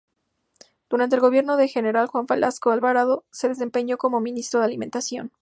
[0.89, 5.31] Durante el gobierno del General Juan Velasco Alvarado se desempeñó como Ministro de Alimentación.